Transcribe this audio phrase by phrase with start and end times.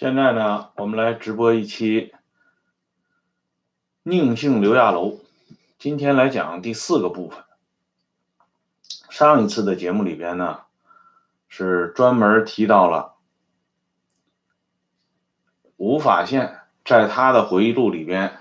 [0.00, 2.14] 现在呢，我们来直播一期
[4.02, 5.18] 宁姓刘亚楼。
[5.78, 7.44] 今天来讲第四个部分。
[9.10, 10.60] 上一次的节目里边呢，
[11.50, 13.16] 是专门提到了
[15.76, 18.38] 吴法宪在他的回忆录里边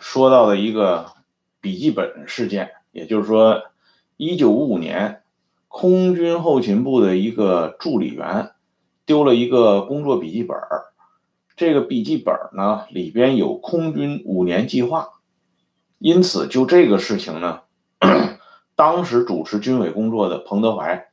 [0.00, 1.12] 说到的一个
[1.60, 3.70] 笔记本事件，也就是说，
[4.16, 5.22] 一九五五年
[5.68, 8.50] 空军后勤部的一个助理员
[9.06, 10.58] 丢了一个工作笔记本
[11.58, 15.08] 这个笔记本呢里边有空军五年计划，
[15.98, 17.62] 因此就这个事情呢。
[18.76, 21.08] 当时主持军委工作的彭德怀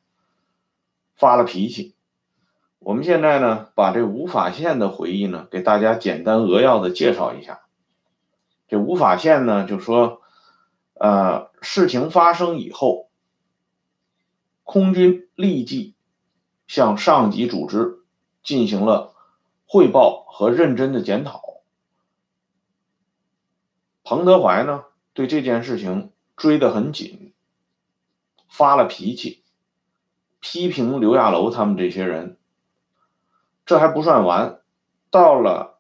[1.16, 1.96] 发了脾气。
[2.78, 7.62] 我们现在呢，把这吴法宪的回忆呢，给大家简单扼要的介绍一下。
[8.68, 10.22] 这吴法宪呢，就说，
[10.94, 13.10] 呃，事情发生以后，
[14.64, 15.96] 空军立即
[16.68, 18.04] 向上级组织
[18.44, 19.15] 进行了
[19.66, 21.42] 汇报和认真的检讨。
[24.04, 27.34] 彭德怀呢，对这件事情追得很紧。
[28.48, 29.44] 发了脾气，
[30.40, 32.38] 批评刘亚楼他们这些人。
[33.66, 34.62] 这还不算完，
[35.10, 35.80] 到了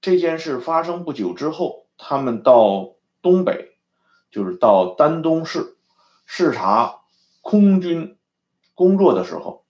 [0.00, 3.76] 这件事发生不久之后，他们到东北，
[4.30, 5.76] 就是到丹东市
[6.24, 7.02] 视察
[7.42, 8.16] 空军
[8.74, 9.64] 工作的时候，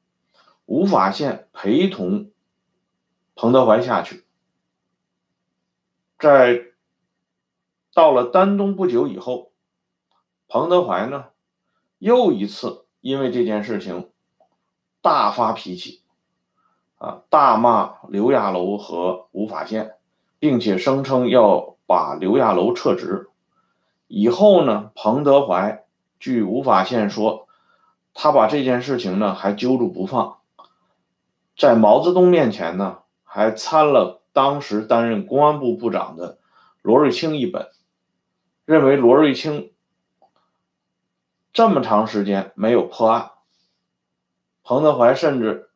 [0.65, 2.31] 吴法宪陪同
[3.37, 4.25] 彭德怀下去，
[6.19, 6.67] 在
[7.93, 9.53] 到了丹东不久以后，
[10.49, 11.27] 彭德怀呢？
[11.99, 14.11] 又一次因为这件事情
[15.01, 16.03] 大发脾气，
[16.99, 19.97] 啊，大骂刘亚楼和吴法宪，
[20.39, 23.31] 并且声称要把刘亚楼撤职。
[24.07, 25.85] 以后呢，彭德怀
[26.21, 27.49] 据吴法宪说，
[28.13, 30.39] 他把这件事情呢还揪住不放，
[31.57, 32.99] 在毛泽东面前呢
[33.35, 36.39] 还参了当时担任公安部部长的
[36.83, 37.69] 罗瑞卿一本，
[38.65, 39.75] 认为罗瑞卿。
[41.53, 43.33] 这么长时间没有破案，
[44.63, 45.69] 彭德怀甚至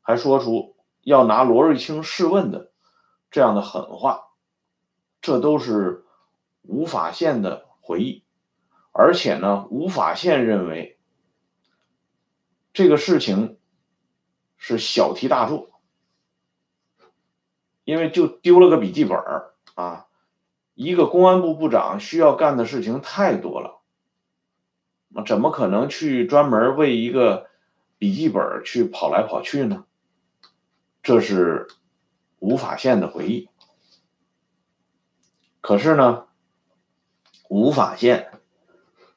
[0.00, 2.72] 还说出要拿罗瑞卿试问的
[3.30, 4.30] 这样的狠话，
[5.20, 6.04] 这都是
[6.62, 8.24] 吴法宪的回忆。
[8.90, 10.98] 而且呢，吴法宪认为
[12.72, 13.56] 这个事情
[14.56, 15.73] 是小题大做，
[17.84, 19.18] 因为就丢了个笔记本
[19.74, 20.06] 啊，
[20.74, 23.80] 一个公安部部长需要干的事情太多了。
[25.08, 27.48] 那怎么可能去专门为一个
[27.98, 29.84] 笔记本去跑来跑去呢？
[31.02, 31.68] 这是
[32.38, 33.48] 吴法宪的回忆。
[35.60, 36.26] 可是呢，
[37.48, 38.40] 吴法宪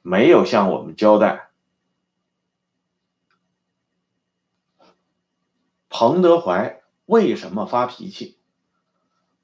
[0.02, 1.50] 没有向我们交代
[5.90, 8.37] 彭德怀为什么发脾气，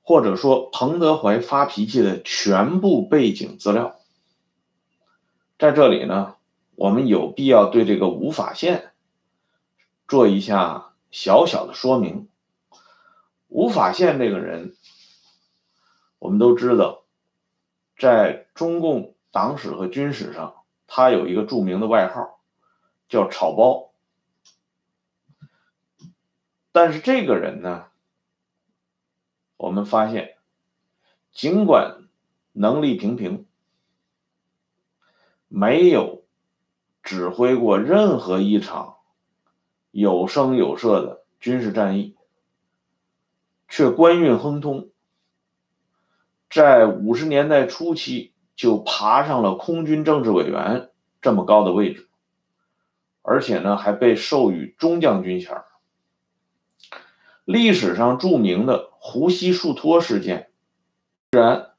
[0.03, 3.95] 或者说彭德怀发脾气的全部背景资料。
[5.57, 6.35] 在这里呢。
[6.75, 8.93] 我们有必要对这个吴法宪
[10.07, 12.27] 做一下小小的说明。
[13.47, 14.75] 吴法宪这个人，
[16.17, 17.03] 我们都知道，
[17.95, 22.39] 在中共党史和军史上，他有一个著名的外号，
[23.07, 23.91] 叫“草包”。
[26.73, 27.85] 但是这个人呢，
[29.63, 30.35] 我们发现，
[31.31, 32.09] 尽管
[32.51, 33.45] 能力平平，
[35.47, 36.21] 没有。
[37.01, 38.95] 指挥过任何一场
[39.91, 42.15] 有声有色的军事战役，
[43.67, 44.89] 却官运亨通，
[46.49, 50.91] 在五十年代初期就爬上了空军政治委员
[51.21, 52.07] 这么高的位置，
[53.21, 55.61] 而且呢还被授予中将军衔。
[57.43, 60.49] 历史上著名的胡锡树托事件，
[61.33, 61.71] 居然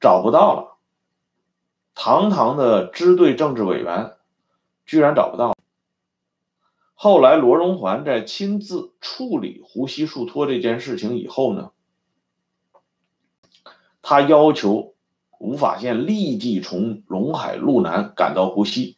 [0.00, 0.78] 找不到了。
[1.94, 4.16] 堂堂的支队政治委员，
[4.86, 5.54] 居然找不到。
[6.94, 11.72] 后来罗荣桓在亲自处理胡锡树托这件事情以后呢，
[14.00, 14.94] 他要求
[15.38, 18.96] 吴法宪立即从陇海路南赶到湖西。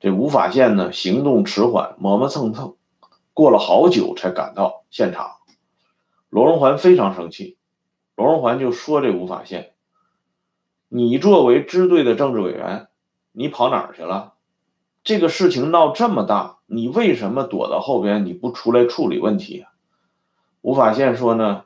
[0.00, 2.76] 这吴法宪呢，行动迟缓，磨磨蹭蹭，
[3.32, 5.36] 过了好久才赶到现场。
[6.32, 7.58] 罗荣桓非常生气，
[8.16, 9.74] 罗荣桓就说：“这吴法宪。”
[10.88, 12.88] 你作为支队的政治委员，
[13.32, 14.32] 你跑哪儿去了？
[15.04, 18.24] 这个事情闹这么大，你为什么躲到后边？
[18.24, 19.66] 你不出来处理问题？
[20.62, 21.64] 吴法宪说呢，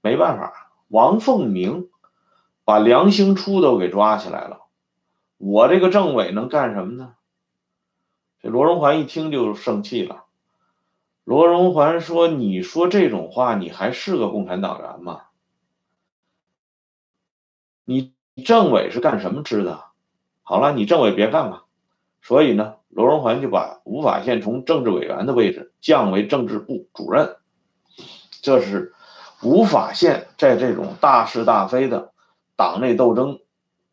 [0.00, 1.90] 没办法，王凤鸣
[2.64, 4.60] 把梁兴初都给抓起来了，
[5.38, 7.16] 我这个政委能干什么呢？
[8.40, 10.26] 这罗荣桓一听就生气了。
[11.28, 15.24] 罗荣桓说：“你说这种话，你还是个共产党员吗？
[17.84, 18.14] 你
[18.46, 19.84] 政委是干什么吃的？
[20.42, 21.66] 好了，你政委别干了。
[22.22, 27.36] 所以呢，罗荣桓就把吴法宪从政治委员的位置降为政治部主任。
[28.40, 28.94] 这是
[29.42, 32.14] 吴法宪在这种大是大非的
[32.56, 33.38] 党内斗争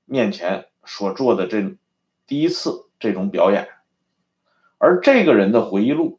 [0.06, 1.76] 面前所做的这
[2.28, 3.68] 第一次这种表演。
[4.78, 6.18] 而这个人的回忆录。”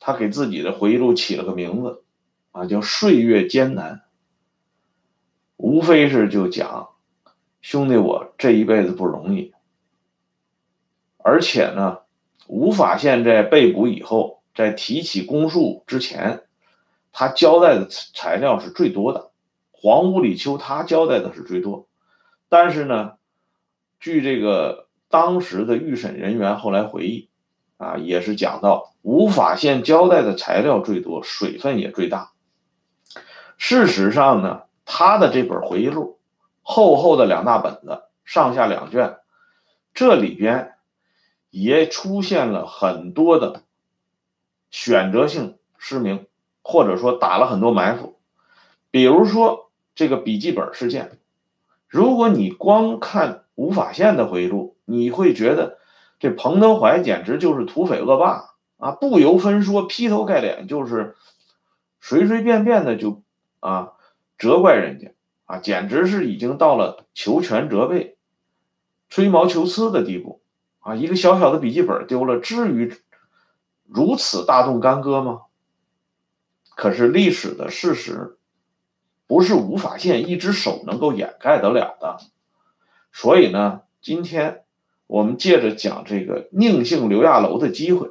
[0.00, 2.02] 他给自己的回忆录起了个名字，
[2.52, 3.96] 啊，叫《岁月艰难》，
[5.56, 6.90] 无非是就讲
[7.60, 9.52] 兄弟我这一辈子不容易，
[11.18, 11.98] 而且呢，
[12.46, 16.44] 吴法宪在被捕以后，在提起公诉之前，
[17.12, 19.32] 他交代的材料是最多的，
[19.72, 21.88] 黄屋里秋他交代的是最多，
[22.48, 23.14] 但是呢，
[23.98, 27.28] 据这个当时的预审人员后来回忆。
[27.78, 32.32] 啊，也是讲到吴法宪交代的材料最多，水分也最大。
[33.56, 36.18] 事实上呢，他的这本回忆录，
[36.62, 39.18] 厚厚的两大本子，上下两卷，
[39.94, 40.74] 这里边
[41.50, 43.62] 也出现了很多的
[44.70, 46.26] 选择性失明，
[46.62, 48.18] 或者说打了很多埋伏。
[48.90, 51.20] 比如说这个笔记本事件，
[51.86, 55.77] 如果你光看吴法宪的回忆录，你会觉得。
[56.20, 58.90] 这彭德怀简直就是土匪恶霸啊！
[58.90, 61.16] 不由分说，劈头盖脸就是
[62.00, 63.22] 随随便便的就
[63.60, 63.92] 啊
[64.36, 65.12] 责怪人家
[65.44, 68.16] 啊，简直是已经到了求全责备、
[69.08, 70.42] 吹毛求疵的地步
[70.80, 70.96] 啊！
[70.96, 72.92] 一个小小的笔记本丢了，至于
[73.84, 75.42] 如此大动干戈吗？
[76.74, 78.38] 可是历史的事实
[79.28, 82.18] 不是无法线一只手能够掩盖得了的，
[83.12, 84.64] 所以呢，今天。
[85.08, 88.10] 我们借着讲这个宁姓刘亚楼的机会，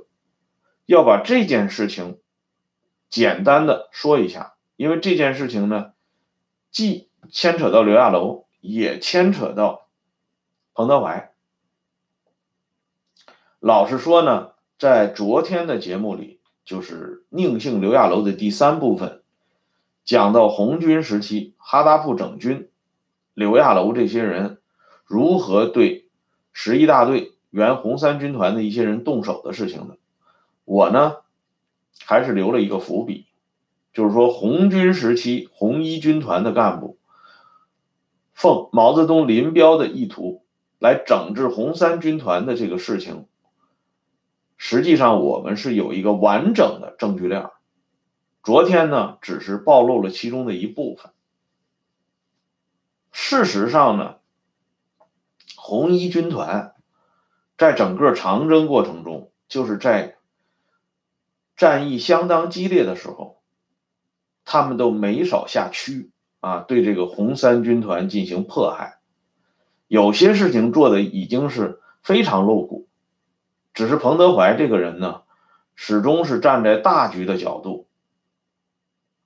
[0.88, 2.20] 要把这件事情
[3.08, 5.94] 简单的说一下，因为这件事情呢，
[6.72, 9.88] 既牵扯到刘亚楼，也牵扯到
[10.74, 11.32] 彭德怀。
[13.60, 19.22] 老实说呢，在昨天的节目里，就是宁姓刘亚楼的第三部分，
[20.04, 22.72] 讲到红军时期哈达铺整军，
[23.36, 24.60] 刘亚楼这些人
[25.06, 26.07] 如何对。
[26.60, 30.00] 十一大队原红三军团的一些人动手的事情的，
[30.66, 31.18] 我呢
[32.04, 33.28] 还是留了一个伏笔，
[33.94, 36.98] 就是说红军时期红一军团的干部
[38.34, 40.44] 奉毛泽东林彪的意图
[40.80, 43.28] 来整治红三军团的这个事情，
[44.58, 47.52] 实际上我们是有一个完整的证据链。
[48.42, 51.12] 昨天呢只是暴露了其中的一部分，
[53.12, 54.17] 事实上呢。
[55.68, 56.76] 红一军团
[57.58, 60.16] 在整个长征过程中，就是在
[61.58, 63.42] 战役相当激烈的时候，
[64.46, 66.10] 他们都没少下区
[66.40, 69.00] 啊，对这个红三军团进行迫害。
[69.90, 72.88] 有些事情做的已经是非常露骨，
[73.74, 75.24] 只是彭德怀这个人呢，
[75.76, 77.90] 始终是站在大局的角度，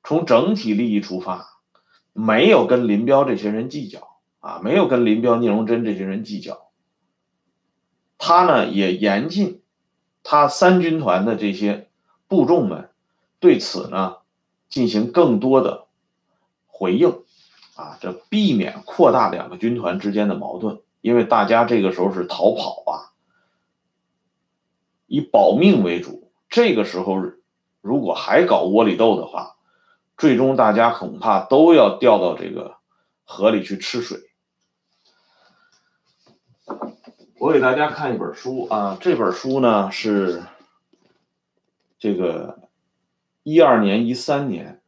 [0.03, 1.59] 从整体利益出发，
[2.13, 4.10] 没有跟林彪这些人计较。
[4.41, 6.71] 啊，没有跟林彪、聂荣臻这些人计较，
[8.17, 9.61] 他呢也严禁
[10.23, 11.89] 他三军团的这些
[12.27, 12.89] 部众们
[13.39, 14.17] 对此呢
[14.67, 15.85] 进行更多的
[16.65, 17.21] 回应，
[17.75, 23.13] 啊，这避免扩大两个军团之间的矛盾，因为大家这个时候是逃跑啊，
[25.05, 26.31] 以保命为主。
[26.49, 27.15] 这个时候
[27.81, 29.55] 如果还搞窝里斗的话，
[30.17, 32.77] 最终大家恐怕都要掉到这个
[33.23, 34.30] 河里去吃水。
[37.41, 40.43] 我给大家看一本书啊，这本书呢是
[41.97, 42.69] 这个
[43.41, 44.79] 一二年、一三年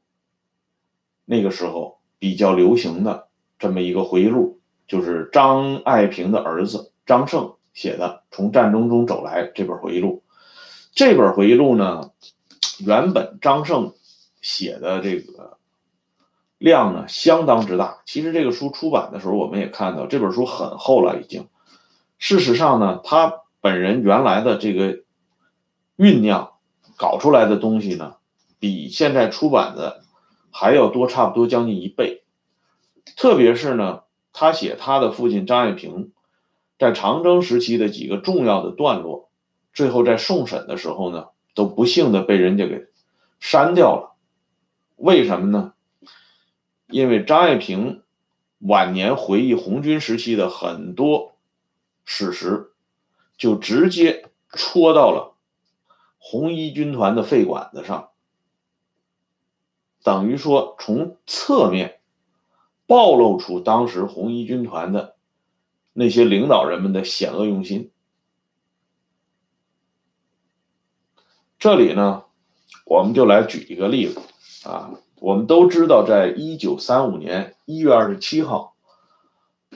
[1.26, 10.22] 那个时候比较流行的这么一个回忆录，就是张爱萍的儿子张胜写的《从战争中走来》这本回忆录。
[10.94, 12.12] 这本回忆录呢，
[12.86, 13.96] 原本张胜
[14.44, 15.58] 写的这个
[16.60, 18.04] 量呢相当之大。
[18.06, 21.48] 其实这个书出版的时候，我们也看到这本书很厚了，已经。
[22.26, 25.04] 事实上呢，他本人原来的这个
[25.98, 26.54] 酝酿
[26.96, 28.16] 搞出来的东西呢，
[28.60, 30.06] 比现在出版的
[30.50, 32.24] 还要多，差不多将近一倍。
[33.18, 36.14] 特别是呢，他写他的父亲张爱萍
[36.80, 39.30] 在长征时期的几个重要的段落，
[39.74, 42.88] 最后在送审的时候呢，都不幸的被人家给
[43.42, 44.16] 删掉了。
[44.96, 45.74] 为什么呢？
[46.88, 48.02] 因为张爱萍
[48.60, 51.33] 晚年回忆红军时期的很多。
[52.06, 52.72] 事实
[53.38, 55.36] 就直接戳到了
[56.18, 58.10] 红一军团的肺管子上，
[60.04, 62.00] 等于说从侧面
[62.86, 65.16] 暴露出当时红一军团的
[65.94, 67.92] 那些领导人们的险恶用心。
[71.58, 72.26] 这里呢，
[72.86, 74.22] 我们就来举一个例子
[74.68, 78.76] 啊，我们都知道，在一九三五年一月二十七号，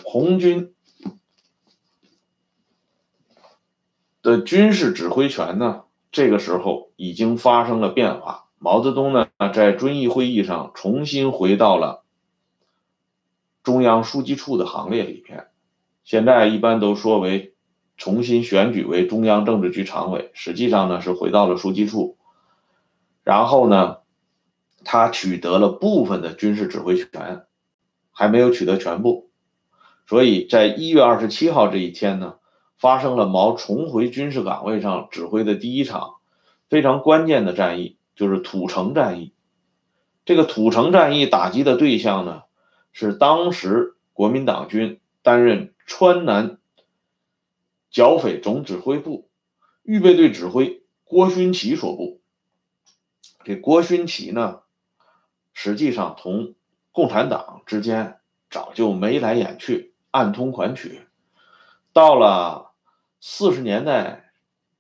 [0.03, 0.73] 红军。
[4.27, 8.47] 的军事指挥权呢，这个时候已经发生了变化。
[8.59, 12.03] 毛泽东呢，在遵义会议上重新回到了
[13.63, 15.47] 中央书记处的行列里边。
[16.03, 17.53] 现在一般都说为
[17.95, 22.17] 重新选举为中央政治局常委，实际上呢是回到了书记处。
[23.23, 23.99] 然后呢，
[24.83, 27.45] 他取得了部分的军事指挥权，
[28.11, 29.29] 还没有取得全部。
[30.05, 32.33] 所以在一月二十七号这一天呢。
[32.77, 36.17] 发生了毛重回军事岗位上指挥的第一场
[36.69, 39.33] 非常关键的战役，就是土城战役。
[40.25, 42.43] 这个土城战役打击的对象呢，
[42.91, 46.59] 是当时国民党军担任川南
[47.89, 49.29] 剿匪总指挥部
[49.81, 52.21] 预备队指挥郭勋祺所部。
[53.43, 54.59] 这郭勋祺呢，
[55.53, 56.53] 实际上同
[56.91, 58.19] 共产党之间
[58.51, 61.07] 早就眉来眼去，暗通款曲，
[61.91, 62.66] 到了。
[63.19, 64.31] 四十年代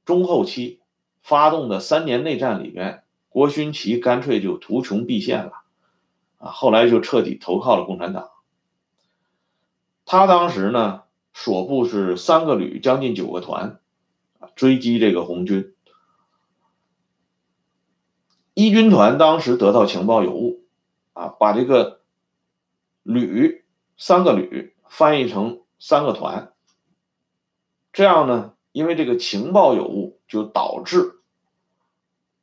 [0.05, 0.79] 中后期
[1.21, 5.53] 发动的三年内战里边，郭勋祺干脆就图穷匕见了，
[6.37, 8.29] 啊，后来就彻底投靠了共产党。
[10.05, 11.03] 他当时呢，
[11.33, 13.79] 所部是三个旅，将近九个团，
[14.55, 15.73] 追击这个红军。
[18.53, 20.63] 一军团当时得到情报有误，
[21.13, 22.01] 啊，把这个
[23.03, 23.65] 旅
[23.97, 26.53] 三个旅翻译成三个团。
[27.97, 31.15] 这样呢，因为这个情报有误，就导致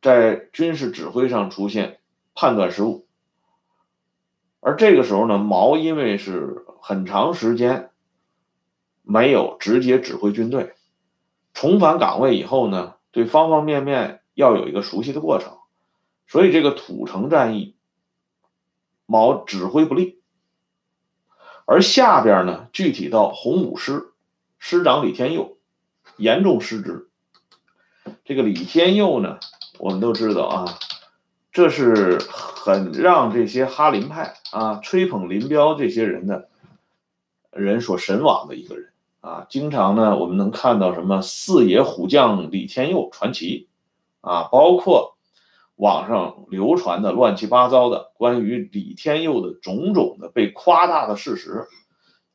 [0.03, 2.01] 在军事指挥上出现
[2.35, 3.07] 判断失误。
[4.59, 7.93] 而这个时候呢，毛因为是很长时间
[9.03, 10.75] 没有直接指挥军队，
[11.53, 15.57] 重返岗位以后呢，对方方面面要有一个熟悉的过程，
[16.27, 17.77] 所以这个土城战役，
[19.07, 20.21] 毛指挥不力。
[21.65, 24.11] 而下边呢，具体到红五师。
[24.67, 25.59] 师长李天佑
[26.17, 27.11] 严重失职。
[28.25, 29.39] 这个李天佑呢，
[29.79, 30.79] 我们都知道啊，
[31.53, 36.49] 这是很让这些哈林派啊吹捧林彪这些人的
[37.53, 38.89] 人所神往的一个人
[39.21, 39.47] 啊。
[39.51, 43.69] 经常呢，我们能看到什么四野虎将李天佑传奇
[44.23, 45.19] 啊，包括
[45.77, 51.67] 网上流传的乱七八糟的关于李天佑的种种的被夸大的事实，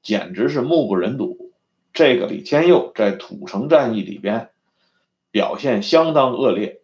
[0.03, 1.49] 简直是目不忍睹。
[1.91, 4.51] 这个李天佑在土城战役里边
[5.31, 6.81] 表现相当恶劣，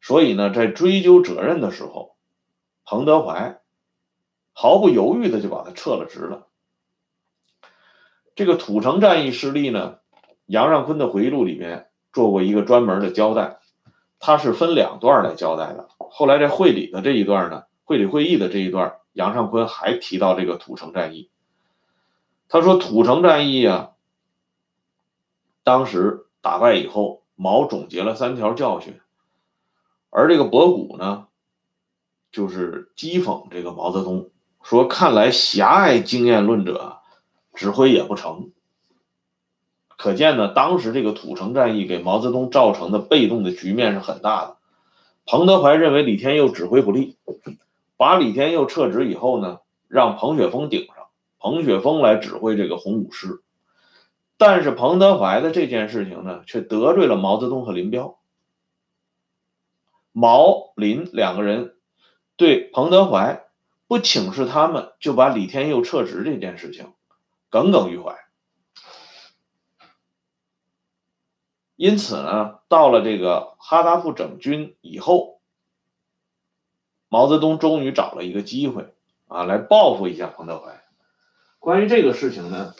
[0.00, 2.16] 所以呢，在追究责任的时候，
[2.84, 3.60] 彭德怀
[4.52, 6.46] 毫不犹豫的就把他撤了职了。
[8.34, 9.98] 这个土城战役失利呢，
[10.46, 13.58] 杨尚昆的回忆录里边做过一个专门的交代，
[14.18, 15.88] 他是分两段来交代的。
[15.98, 21.30] 后来在会理的这一段呢，会理会议的这一段，杨尚昆还提到这个土城战役，
[22.48, 23.92] 他说土城战役啊。
[25.66, 29.00] 当时打败以后，毛总结了三条教训，
[30.10, 31.26] 而这个博古呢，
[32.30, 34.30] 就是讥讽这个毛泽东，
[34.62, 36.98] 说：“看来狭隘经验论者
[37.52, 38.52] 指挥也不成。”
[39.98, 44.56] 可见呢，当时这个土城战役给毛泽东造成的被动的局面是很大的。
[45.26, 47.16] 彭德怀认为李天佑指挥不力，
[47.96, 49.58] 把李天佑撤职以后呢，
[49.88, 51.06] 让彭雪枫顶上，
[51.40, 53.42] 彭雪枫来指挥这个红五师。
[54.38, 58.18] 但是彭德怀的这件事情呢，却得罪了毛泽东和林彪。
[60.12, 61.76] 毛林两个人
[62.36, 63.46] 对彭德怀
[63.86, 66.92] 不请示他们就把李天佑撤职这件事情
[67.48, 68.14] 耿耿于怀。
[71.76, 75.40] 因此呢，到了这个哈达铺整军以后，
[77.08, 78.94] 毛泽东终于找了一个机会
[79.28, 80.82] 啊，来报复一下彭德怀。
[81.58, 82.74] 关于这个事情呢。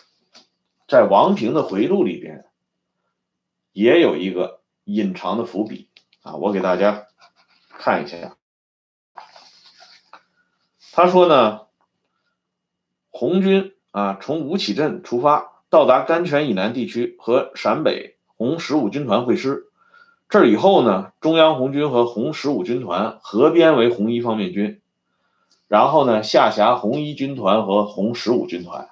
[0.87, 2.45] 在王平的回忆录里边，
[3.73, 5.89] 也有一个隐藏的伏笔
[6.23, 7.07] 啊，我给大家
[7.71, 8.37] 看一下。
[10.93, 11.63] 他说呢，
[13.11, 19.65] 红军啊从吴起镇出发，到达甘泉以南地区和陕北红十五军团会师。
[20.29, 24.81] 这以后呢，中央红军和红十五军团合编为红一方面军，
[25.69, 28.89] 然后呢下辖红一军团和红十五军团。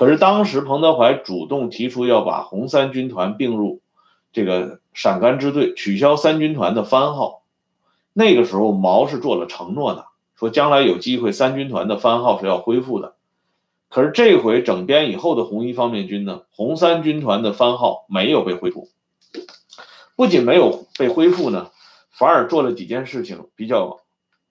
[0.00, 3.82] 可是当时彭德怀主动提出要把红三军团并入
[4.32, 7.42] 这个陕甘支队，取消三军团的番号。
[8.14, 13.14] 那个时候毛是做了承诺的，说将来有机会三军团的番号是要恢复的。
[13.90, 18.88] 可是这回整编以后的红一方面军呢，红三军团的番号没有被恢复，
[20.16, 21.70] 不仅没有被恢复呢，
[22.08, 24.00] 反而做了几件事情比较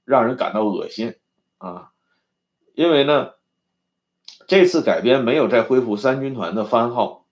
[0.05, 1.15] 让人感到恶心
[1.57, 1.89] 啊，
[2.75, 3.31] 因为呢。
[4.49, 7.23] 这次改编没有再恢复三军团的番号。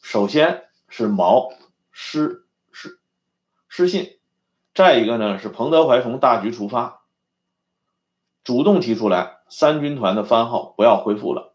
[0.00, 1.50] 首先是毛
[1.90, 2.98] 失失
[3.68, 4.18] 失信，
[4.74, 7.02] 再一个呢是彭德怀从大局出发，
[8.42, 11.54] 主动提出来三军团的番号不要恢复了。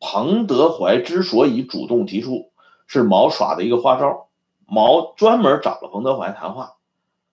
[0.00, 2.50] 彭德怀之所以主动提出，
[2.88, 4.30] 是毛耍的一个花招。
[4.66, 6.74] 毛专门找了彭德怀谈话，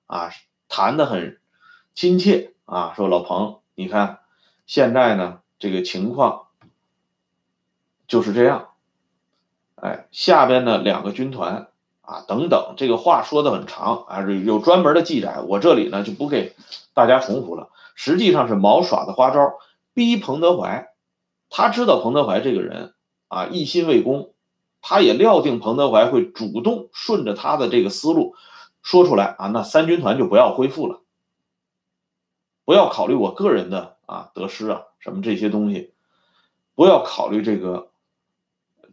[0.06, 0.30] 啊，
[0.68, 1.42] 谈的很
[1.96, 4.20] 亲切啊，说老彭，你看
[4.68, 5.42] 现在呢。
[5.60, 6.48] 这个情况
[8.08, 8.70] 就是这样，
[9.76, 11.68] 哎，下边呢两个军团
[12.02, 16.56] 啊等等，这个话说的很长啊，有专门的记载，我这里呢就不给
[16.94, 17.70] 大家重复了。
[17.94, 19.60] 实际上是毛耍的花招，
[19.94, 20.94] 逼彭德怀，
[21.50, 22.94] 他知道彭德怀这个人
[23.28, 24.34] 啊一心为公，
[24.82, 28.36] 他也料定彭德怀会主动顺着他的这个思路
[28.82, 31.02] 说出来啊，那三军团就不要恢复了，
[32.64, 34.84] 不要考虑我个人的啊得失啊。
[35.00, 35.94] 什么这些东西，
[36.76, 37.92] 不要考虑这个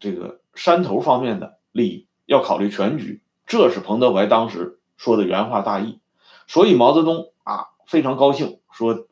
[0.00, 3.22] 这个山头方面的利益，要考虑全局。
[3.46, 6.00] 这是彭德怀当时说的原话大意。
[6.46, 9.06] 所以毛泽东啊非常高兴，说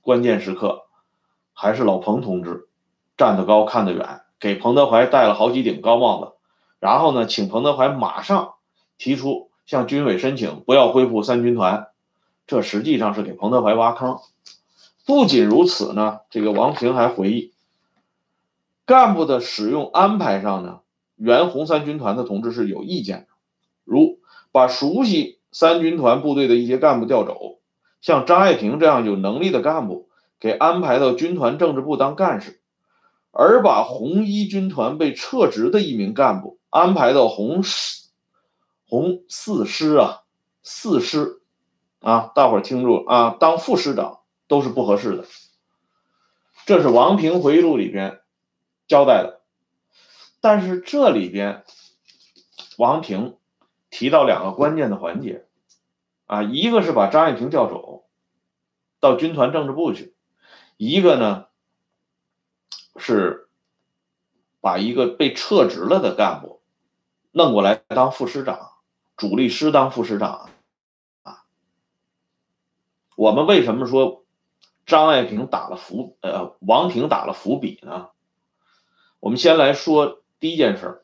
[0.00, 0.86] 关键时刻
[1.52, 2.68] 还是老彭同志
[3.16, 6.32] 站得高看得远，给彭德怀戴了好几顶高帽子。
[6.78, 8.54] 然后呢，请彭德怀马上
[8.96, 11.88] 提出向军委申请不要恢复三军团，
[12.46, 14.18] 这实际上是给彭德怀挖坑。
[15.08, 17.54] 不仅如此呢，这个王平还回忆，
[18.84, 20.80] 干部的使用安排上呢，
[21.16, 23.28] 原红三军团的同志是有意见的，
[23.84, 24.18] 如
[24.52, 27.58] 把熟悉三军团部队的一些干部调走，
[28.02, 32.60] 像张爱萍这样有能力的干部给安排到军团政治部当干事，
[33.30, 38.10] 而把红一军团被撤职的一名干部安排到红四
[38.86, 40.20] 红四师啊
[40.62, 41.40] 四师
[42.00, 44.17] 啊，大伙儿听住啊，当副师长。
[44.48, 45.24] 都是不合适的，
[46.66, 48.20] 这是王平回忆录里边
[48.88, 49.42] 交代的。
[50.40, 51.64] 但是这里边
[52.78, 53.36] 王平
[53.90, 55.46] 提到两个关键的环节
[56.26, 58.06] 啊，一个是把张爱萍调走
[59.00, 60.14] 到军团政治部去，
[60.76, 61.46] 一个呢
[62.96, 63.48] 是
[64.60, 66.62] 把一个被撤职了的干部
[67.32, 68.72] 弄过来当副师长，
[69.16, 70.50] 主力师当副师长
[71.22, 71.44] 啊。
[73.16, 74.24] 我们为什么说？
[74.88, 78.08] 张爱萍打了伏，呃，王平打了伏笔呢。
[79.20, 81.02] 我们先来说第一件事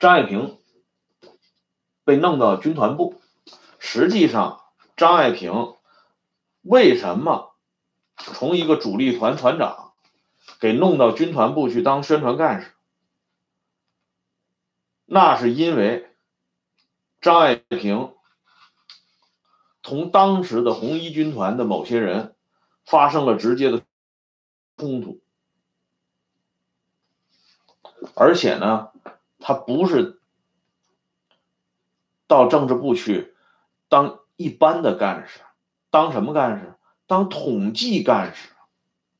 [0.00, 0.58] 张爱萍
[2.02, 3.22] 被弄到军团部。
[3.78, 4.64] 实际上，
[4.96, 5.76] 张爱萍
[6.62, 7.54] 为什么
[8.16, 9.92] 从一个主力团团长
[10.58, 12.74] 给弄到军团部去当宣传干事？
[15.04, 16.10] 那是因为
[17.20, 18.12] 张爱萍
[19.82, 22.34] 同当时的红一军团的某些人。
[22.84, 23.82] 发生了直接的
[24.76, 25.20] 冲突，
[28.14, 28.90] 而且呢，
[29.38, 30.20] 他不是
[32.26, 33.36] 到政治部去
[33.88, 35.40] 当一般的干事，
[35.90, 36.74] 当什么干事？
[37.06, 38.50] 当统计干事。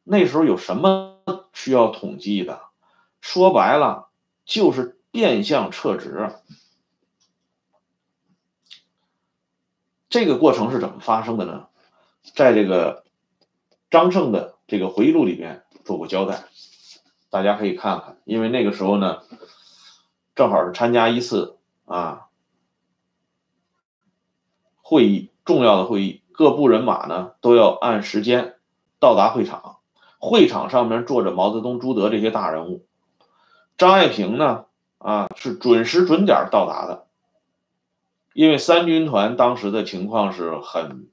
[0.02, 2.62] 那时候有什么需要统计的？
[3.20, 4.10] 说白了，
[4.44, 6.34] 就是变相撤职。
[10.08, 11.68] 这个过程是怎么发生的呢？
[12.34, 13.04] 在这个。
[13.90, 16.44] 张胜的这个回忆录里边做过交代，
[17.28, 18.18] 大家可以看看。
[18.24, 19.22] 因为那个时候呢，
[20.34, 22.28] 正好是参加一次啊
[24.80, 28.56] 会议，重要的会议，各部人马呢都要按时间
[28.98, 29.78] 到达会场。
[30.22, 32.86] 会场上面坐着毛泽东、朱德这些大人物，
[33.78, 34.66] 张爱萍呢
[34.98, 37.06] 啊是准时准点到达的。
[38.34, 41.08] 因为三军团当时的情况是很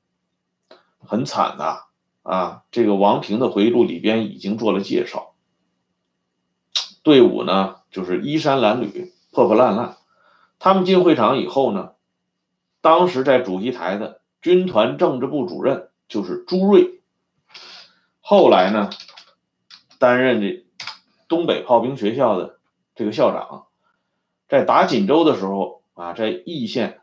[1.00, 1.87] 很惨的。
[2.28, 5.34] 啊，这个王平的回忆录里边已经做了介绍。
[7.02, 9.96] 队伍呢，就是衣衫褴褛、破破烂烂。
[10.60, 11.94] 他们进会场以后呢，
[12.82, 17.00] 当时在主席台的军团政治部主任就是朱瑞，
[18.20, 18.90] 后来呢，
[19.98, 20.66] 担任这
[21.30, 22.60] 东北炮兵学校的
[22.94, 23.68] 这个校长，
[24.50, 27.00] 在打锦州的时候啊，在易县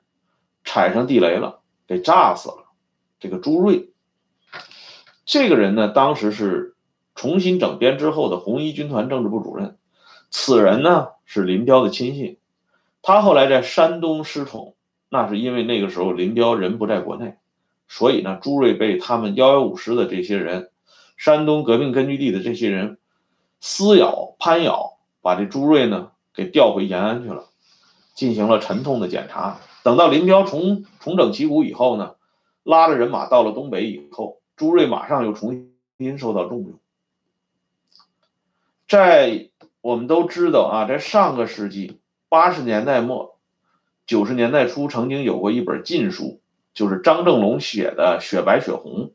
[0.67, 2.67] 踩上地雷了，给炸死了。
[3.19, 3.94] 这个朱瑞。
[5.25, 6.75] 这个人呢，当时是
[7.15, 9.77] 重新整编之后的红一军团政治部主任。
[10.31, 12.39] 此人呢是林彪的亲信，
[13.03, 14.75] 他后来在山东失宠，
[15.09, 17.37] 那是因为那个时候林彪人不在国内，
[17.87, 20.71] 所以呢，朱瑞被他们幺幺五师的这些人，
[21.17, 22.99] 山东革命根据地的这些人
[23.61, 27.45] 撕咬、攀咬，把这朱瑞呢给调回延安去了，
[28.15, 29.61] 进行了沉痛的检查。
[29.85, 32.17] 等到林彪重重整旗鼓以后呢，
[32.65, 36.79] 拉着人马到了东北以后，朱瑞马上又重新受到重用。
[38.87, 43.39] 在我们都知道啊，在上个世纪八十年代末、
[44.07, 46.41] 九十年代初，曾经有过一本禁书，
[46.73, 49.13] 就是张正龙写的《雪白雪红》。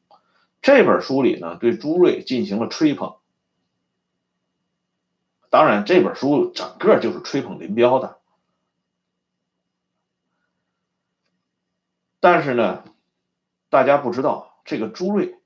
[0.61, 3.15] 这本书里呢，对朱瑞进行了吹捧。
[5.49, 8.17] 当然，这本书整个就是吹捧林彪的。
[12.19, 12.83] 但是呢，
[13.69, 15.39] 大家不知道这个朱瑞，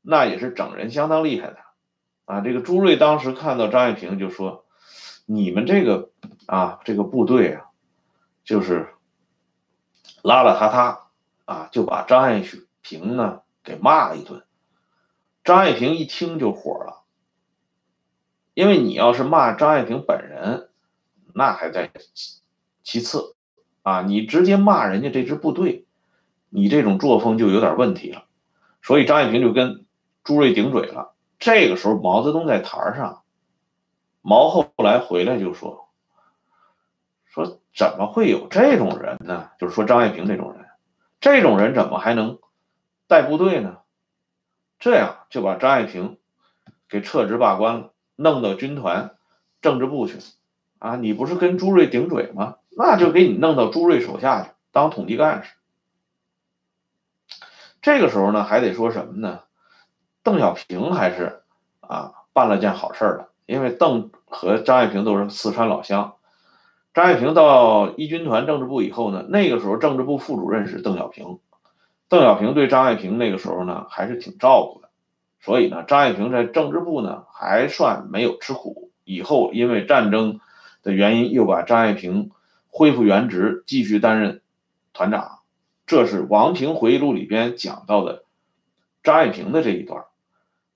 [0.00, 1.58] 那也是整人相当厉害的，
[2.24, 4.66] 啊，这个朱瑞当时看到张爱萍就说
[5.26, 6.10] ：“你们这个
[6.46, 7.66] 啊，这个部队啊，
[8.42, 8.88] 就是
[10.24, 10.98] 邋邋遢遢
[11.44, 12.42] 啊，就把张爱
[12.80, 14.42] 萍呢给骂了一顿。”
[15.44, 17.04] 张爱萍一听就火了，
[18.54, 20.68] 因为你要是骂张爱萍本人，
[21.32, 21.92] 那还在
[22.82, 23.36] 其次。
[23.82, 25.86] 啊，你直接骂人家这支部队，
[26.48, 28.26] 你这种作风就有点问题了。
[28.82, 29.86] 所以张爱萍就跟
[30.24, 31.14] 朱瑞顶嘴了。
[31.38, 33.22] 这个时候毛泽东在台上，
[34.20, 35.88] 毛后来回来就说
[37.26, 39.50] ：“说怎么会有这种人呢？
[39.58, 40.66] 就是说张爱萍这种人，
[41.20, 42.38] 这种人怎么还能
[43.06, 43.78] 带部队呢？
[44.78, 46.18] 这样就把张爱萍
[46.88, 49.16] 给撤职罢官了，弄到军团
[49.60, 50.18] 政治部去。
[50.78, 55.52] 啊，你不是跟朱瑞顶嘴吗？”那就给你弄到朱瑞手下去当统计干事。
[57.82, 59.40] 这个时候呢，还得说什么呢？
[60.22, 61.42] 邓小平还是
[61.80, 66.14] 啊办了件好事儿了，因为邓和张爱萍都是四川老乡。
[66.94, 71.40] 张爱萍到一军团政治部以后呢，那个时候政治部副主任是邓小平，
[72.08, 74.88] 邓小平对张爱萍那个时候呢还是挺照顾的，
[75.40, 78.90] 所以呢，张爱萍在政治部呢还算没有吃苦。
[79.04, 80.38] 以后因为战争
[80.84, 82.30] 的原因，又把张爱萍。
[82.74, 84.40] 恢复原职，继续担任
[84.94, 85.40] 团长，
[85.86, 88.24] 这是王平回忆录里边讲到的
[89.02, 90.04] 张爱萍的这一段。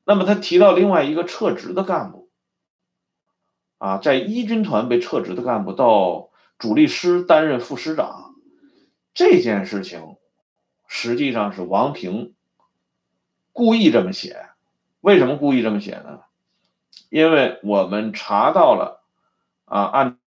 [0.04, 2.28] 那么他提到另外一个撤职的干部，
[3.78, 8.34] 啊，在一军团被撤职的干部到主力师担任副师长，
[9.14, 10.16] 这件事情
[10.86, 12.34] 实际上是王平
[13.52, 14.48] 故意这么写。
[15.00, 16.20] 为什么故意这么写呢？
[17.10, 19.02] 因为我们查到了，
[19.64, 20.18] 啊，按。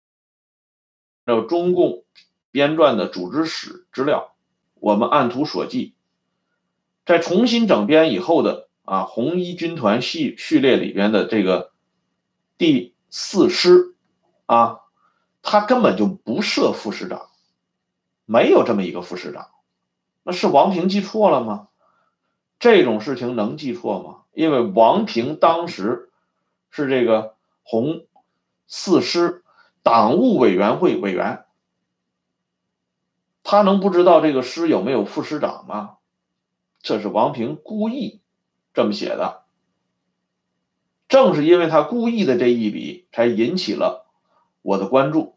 [1.26, 2.06] 照中共
[2.50, 4.34] 编撰的组织史资料，
[4.80, 5.94] 我们按图索骥，
[7.06, 11.72] 在重新整编以后的啊红一军团系序列里边的这个
[12.58, 13.96] 第四师
[14.46, 14.80] 啊，
[15.42, 17.30] 他根本就不设副师长，
[18.26, 19.48] 没有这么一个副师长，
[20.24, 21.68] 那是王平记错了吗？
[22.60, 24.24] 这种事情能记错吗？
[24.34, 26.10] 因为王平当时
[26.70, 28.06] 是这个红
[28.68, 29.44] 四师。
[29.82, 31.46] 党务委员会委员，
[33.44, 35.98] 他能不知道这个师有没有副师长吗？
[36.82, 38.22] 这是王平故意
[38.74, 39.44] 这么写的。
[41.08, 44.08] 正是因为他故意的这一笔，才引起了
[44.62, 45.36] 我的关注。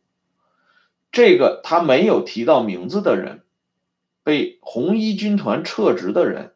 [1.11, 3.45] 这个他没有提到名字的人，
[4.23, 6.55] 被红一军团撤职的人，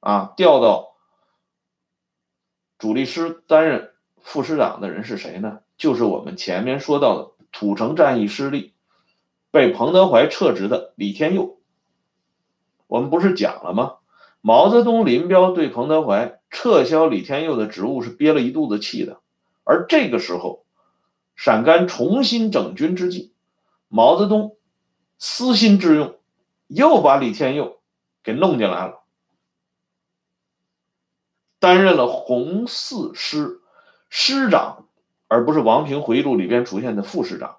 [0.00, 0.96] 啊，调到
[2.78, 5.60] 主力师担任副师长的人是谁呢？
[5.78, 8.73] 就是我们前面说到的土城战役失利，
[9.54, 11.60] 被彭德怀撤职的李天佑。
[12.88, 13.98] 我们不是讲了吗？
[14.40, 19.20] 毛泽东、林彪对彭德怀撤销李天佑的职务是憋了一肚子气的。
[19.62, 20.64] 而这个时候，
[21.36, 23.32] 陕甘重新整军之际，
[23.86, 24.56] 毛泽东
[25.18, 26.16] 私心之用，
[26.66, 27.78] 又把李天佑
[28.24, 29.04] 给弄进来了，
[31.60, 33.60] 担任了红四师
[34.10, 34.88] 师长。
[35.28, 37.58] 而不是王平回忆录里边出现的副师长，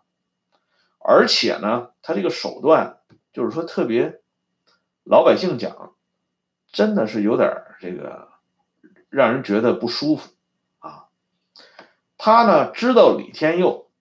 [1.08, 2.98] 而且呢，他这个手段
[3.32, 4.22] 就是说特别，
[5.04, 5.94] 老百姓讲，
[6.72, 8.30] 真的是有点这个
[9.10, 10.32] 让人觉得不舒服
[10.80, 11.10] 啊。
[12.18, 13.92] 他呢知道李天佑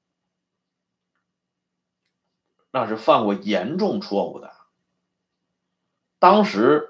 [2.70, 4.50] 那是犯过严重错误的，
[6.18, 6.88] 当时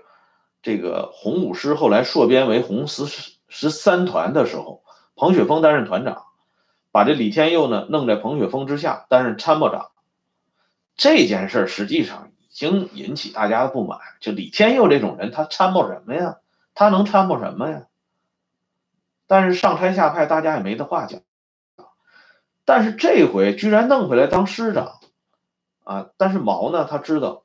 [0.62, 3.04] 这个红五师后来缩编为红十
[3.48, 4.84] 十三团的时候，
[5.16, 6.24] 彭雪枫担任团长。
[6.92, 9.90] 把这李天佑呢弄在彭雪枫之下担任参谋长，
[10.96, 13.98] 这件事实际上已经引起大家的不满。
[14.20, 16.38] 就李天佑这种人，他参谋什么呀？
[16.74, 17.86] 他能参谋什么呀？
[19.26, 21.20] 但是上拆下派，大家也没得话讲。
[22.66, 25.00] 但是这回居然弄回来当师长，
[25.82, 26.10] 啊！
[26.16, 27.44] 但是毛呢，他知道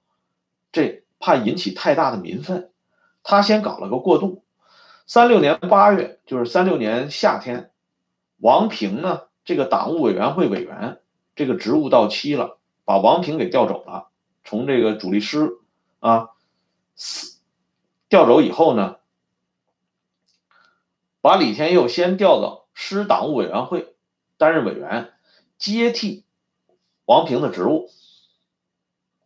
[0.71, 2.71] 这怕引起太大的民愤，
[3.23, 4.43] 他先搞了个过渡。
[5.07, 7.71] 三六年八月，就是三六年夏天，
[8.38, 10.99] 王平呢，这个党务委员会委员
[11.35, 12.58] 这个职务到期了，
[12.89, 14.10] 把王平给调走了，
[14.43, 15.60] 从这个主力师
[15.99, 16.32] 啊
[18.10, 18.97] 调走以后呢，
[21.21, 23.95] 把李天佑先调到师党务委员会
[24.38, 25.13] 担任委员，
[25.60, 26.25] 接替
[27.06, 27.91] 王平的职务。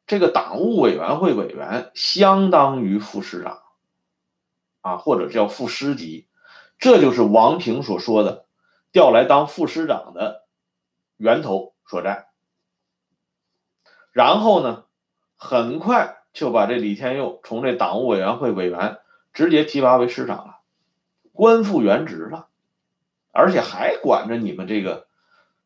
[0.08, 3.62] 这个党务委员会委员相当于副师长。
[4.82, 6.28] 啊，或者叫副师级，
[6.78, 8.46] 这就是王平所说的
[8.92, 10.44] 调来当副师长的
[11.16, 12.28] 源头所在。
[14.14, 14.86] 然后呢，
[15.36, 19.00] 很快就把这李天佑从这党务委员会委员
[19.34, 20.60] 直接提拔为师长了，
[21.34, 22.48] 官复原职了，
[23.32, 25.08] 而且还管着你们这个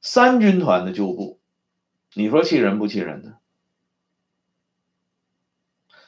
[0.02, 1.40] 三军团的旧部，
[2.16, 3.38] 你说气人不气人呢？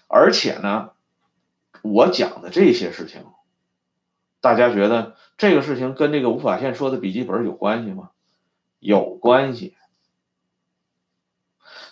[0.07, 0.93] 而且呢。
[1.81, 3.23] 我讲的这些事情，
[4.41, 8.09] 大家觉得这个事情跟这个吴法宪说的笔记本有关系吗？
[8.79, 9.77] 有关系，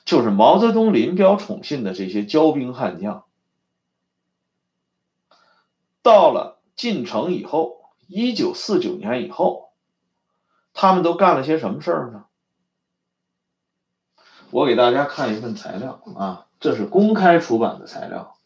[0.08, 3.26] 就是毛泽东临标宠信的这些骄兵悍将，
[6.02, 9.74] 到了进城以后，一九四九年以后，
[10.72, 12.26] 他们都干了些什么事儿呢？
[14.50, 18.38] 我给大家看一份材料啊，这是公开出版的材料。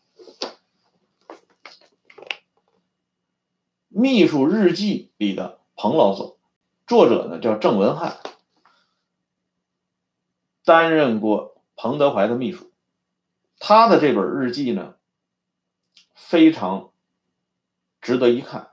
[3.88, 6.38] 秘书日记里的彭老总，
[6.88, 8.17] 作者呢叫郑文汉，
[10.65, 12.71] 担任过彭德怀的秘书。
[13.60, 14.95] 他的这本日记呢，
[16.15, 16.89] 非常
[18.02, 18.69] 值得一看，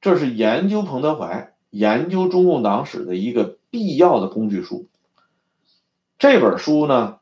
[0.00, 4.88] 这是研究彭德怀、研究中共党史的一个必要的工具书。
[6.18, 7.20] 这本书呢，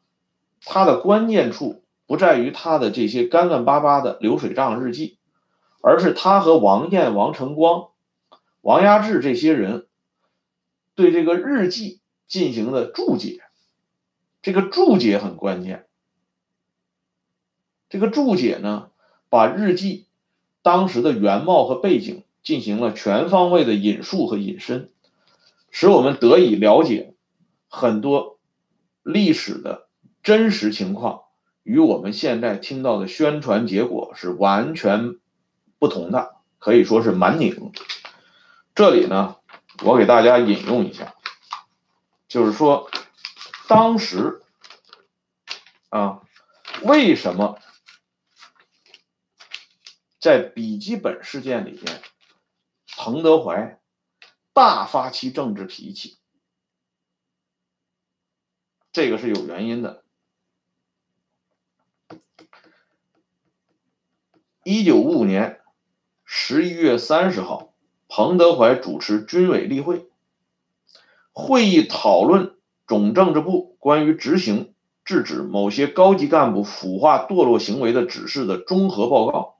[0.64, 5.16] 它的关键处不在于他的这些干干巴巴的流水账日记。
[5.82, 7.88] 而是他和王燕、王晨光、
[8.60, 9.86] 王亚志这些人
[10.94, 13.40] 对这个日记进行的注解，
[14.42, 15.86] 这个注解很关键。
[17.88, 18.90] 这个注解呢，
[19.28, 20.06] 把日记
[20.62, 24.90] 当时的原貌和背景进行了全方位的引述和引申，
[25.70, 27.14] 使我们得以了解
[27.68, 28.38] 很多
[29.02, 29.88] 历史的
[30.22, 31.22] 真实情况，
[31.62, 35.16] 与我们现在听到的宣传结果是完全。
[35.78, 37.72] 不同的可以说是蛮拧。
[38.74, 39.36] 这里呢，
[39.82, 41.14] 我给大家引用一下，
[42.28, 42.90] 就是说，
[43.70, 44.42] 当时
[45.90, 46.22] 啊，
[46.82, 47.60] 为什么
[50.18, 52.02] 在笔记本事件里边，
[52.96, 53.80] 彭德怀
[54.52, 56.18] 大发其政治脾气？
[58.90, 60.02] 这个是有原因的。
[64.64, 65.62] 一九五五年。
[66.24, 67.72] 十一月三十号，
[68.08, 70.10] 彭德怀主持军委例会，
[71.32, 72.59] 会议讨论
[72.90, 74.74] 总政治部关于执行
[75.04, 79.54] 制止某些高级干部腐化堕落行为的指示的综合报告。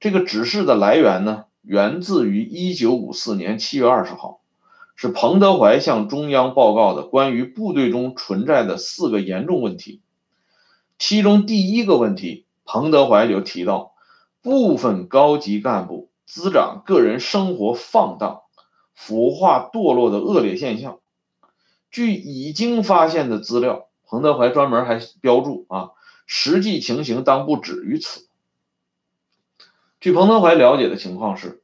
[0.00, 4.40] 这个指示的来源呢，源自于一九五四年七月二十号，
[4.96, 10.00] 是彭德怀向中央报告的关于部队中存在的四个严重问题。
[10.98, 13.92] 其中第一个问题，彭德怀就提到。
[14.40, 18.40] 部分高级干部滋长个人生活放荡、
[18.94, 21.00] 腐化堕落的恶劣现象。
[21.94, 25.90] 据已经发现的资料，彭德怀专门还标注啊，
[26.26, 28.26] 实际情形当不止于此。
[30.00, 31.62] 据彭德怀了解的情况是，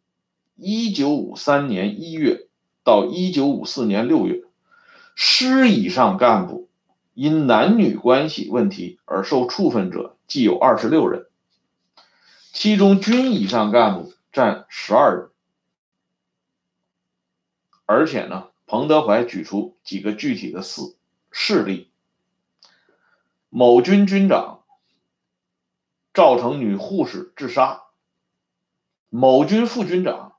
[0.54, 2.46] 一九五三年一月
[2.84, 4.44] 到一九五四年六月，
[5.16, 6.68] 师以上干部
[7.12, 11.26] 因男女关系问题而受处分者计有二十六人。
[12.52, 15.30] 其中军以上干部占十二人，
[17.84, 20.94] 而且呢，彭德怀举出几个具体的事
[21.33, 21.90] 事例：
[23.48, 24.62] 某军军长
[26.14, 27.83] 造成女护士自杀，
[29.09, 30.37] 某军副军长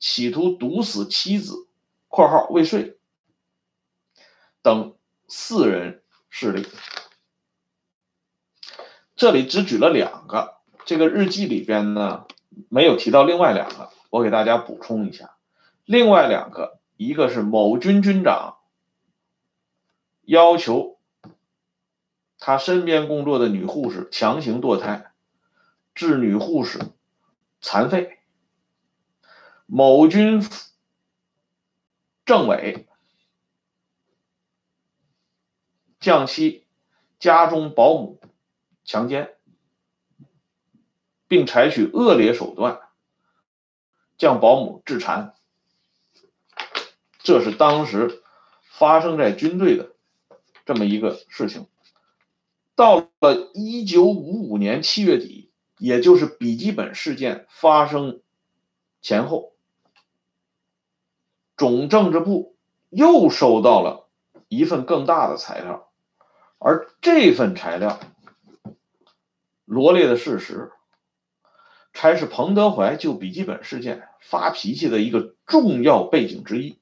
[0.00, 1.68] 企图毒死妻子
[2.10, 2.98] （括号未遂）
[4.60, 4.96] 等
[5.28, 6.66] 四人事例。
[9.14, 10.56] 这里只举了两个。
[10.84, 12.26] 这个日记里边呢，
[12.68, 15.36] 没有提到另外两个，我给大家补充一下。
[15.84, 18.58] 另外两个，一个是某军军长
[20.22, 20.98] 要求
[22.38, 25.12] 他身边工作的女护士强行堕胎，
[25.94, 26.80] 致女护士
[27.60, 28.18] 残废；
[29.66, 30.44] 某军
[32.24, 32.88] 政委
[36.00, 36.66] 将其
[37.20, 38.20] 家中保姆
[38.84, 39.36] 强奸，
[41.28, 42.80] 并采取恶劣手段
[44.16, 45.37] 将保姆致残。
[47.28, 48.22] 这是当时
[48.62, 49.90] 发生在军队的
[50.64, 51.66] 这么一个事情。
[52.74, 58.22] 到了一九五五年七月底，也就是笔记本事件发生
[59.02, 59.52] 前后，
[61.54, 62.56] 总政治部
[62.88, 64.08] 又收到了
[64.48, 65.90] 一份更大的材料，
[66.56, 68.00] 而这份材料
[69.66, 70.72] 罗列的事实，
[71.92, 76.78] 才是彭德怀就笔记本事件发脾气的一个重要背景之一。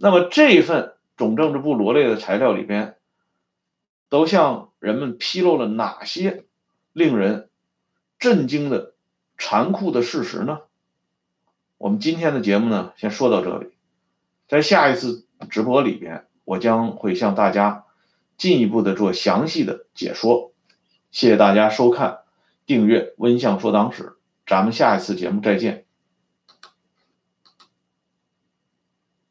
[0.00, 2.96] 那么这份总政治部罗列的材料里边，
[4.08, 6.44] 都向人们披露了哪些
[6.92, 7.50] 令人
[8.18, 8.94] 震惊的
[9.36, 10.60] 残酷的事实呢？
[11.78, 13.72] 我们今天的节目呢，先说到这里，
[14.46, 17.84] 在下一次直播里边，我将会向大家
[18.36, 20.52] 进一步的做详细的解说。
[21.10, 22.20] 谢谢大家收看、
[22.66, 24.02] 订阅《温相说党史》，
[24.46, 25.87] 咱们下一次节目再见。